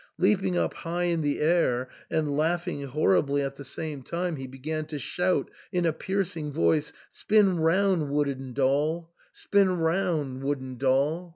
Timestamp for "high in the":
0.73-1.39